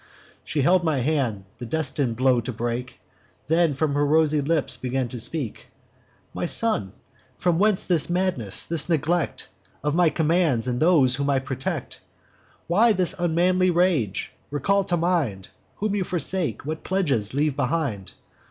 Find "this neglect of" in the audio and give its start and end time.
8.65-9.93